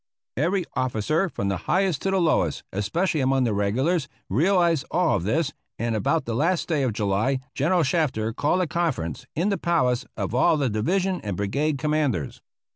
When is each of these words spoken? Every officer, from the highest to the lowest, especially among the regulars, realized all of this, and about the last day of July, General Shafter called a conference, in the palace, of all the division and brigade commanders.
Every 0.35 0.65
officer, 0.73 1.29
from 1.29 1.49
the 1.49 1.57
highest 1.69 2.01
to 2.01 2.09
the 2.09 2.19
lowest, 2.19 2.63
especially 2.73 3.19
among 3.21 3.43
the 3.43 3.53
regulars, 3.53 4.07
realized 4.31 4.83
all 4.89 5.15
of 5.15 5.25
this, 5.25 5.53
and 5.77 5.95
about 5.95 6.25
the 6.25 6.33
last 6.33 6.67
day 6.67 6.81
of 6.81 6.91
July, 6.93 7.39
General 7.53 7.83
Shafter 7.83 8.33
called 8.33 8.61
a 8.61 8.65
conference, 8.67 9.27
in 9.35 9.49
the 9.49 9.59
palace, 9.59 10.07
of 10.17 10.33
all 10.33 10.57
the 10.57 10.71
division 10.71 11.21
and 11.21 11.37
brigade 11.37 11.77
commanders. 11.77 12.41